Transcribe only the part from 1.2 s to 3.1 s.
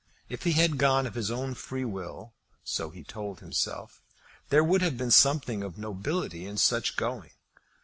own free will, so he